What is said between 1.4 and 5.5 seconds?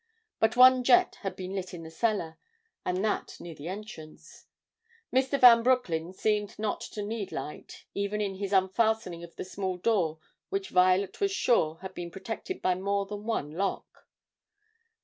lit in the cellar and that near the entrance. Mr.